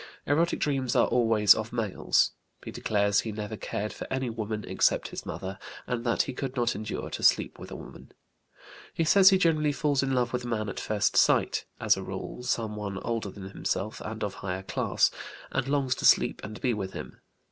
Erotic 0.25 0.59
dreams 0.59 0.95
are 0.95 1.05
always 1.05 1.53
of 1.53 1.71
males. 1.71 2.31
He 2.65 2.71
declares 2.71 3.19
he 3.19 3.31
never 3.31 3.55
cared 3.55 3.93
for 3.93 4.07
any 4.11 4.31
woman 4.31 4.65
except 4.67 5.09
his 5.09 5.27
mother, 5.27 5.59
and 5.85 6.03
that 6.03 6.23
he 6.23 6.33
could 6.33 6.55
not 6.55 6.73
endure 6.73 7.11
to 7.11 7.21
sleep 7.21 7.59
with 7.59 7.69
a 7.69 7.75
woman. 7.75 8.11
He 8.95 9.03
says 9.03 9.29
he 9.29 9.37
generally 9.37 9.71
falls 9.71 10.01
in 10.01 10.15
love 10.15 10.33
with 10.33 10.43
a 10.43 10.47
man 10.47 10.69
at 10.69 10.79
first 10.79 11.15
sight 11.15 11.65
as 11.79 11.97
a 11.97 12.03
rule, 12.03 12.41
some 12.41 12.75
one 12.75 12.97
older 13.03 13.29
than 13.29 13.49
himself 13.51 14.01
and 14.03 14.23
of 14.23 14.33
higher 14.33 14.63
class 14.63 15.11
and 15.51 15.67
longs 15.67 15.93
to 15.93 16.05
sleep 16.05 16.41
and 16.43 16.59
be 16.61 16.73
with 16.73 16.93
him. 16.93 17.19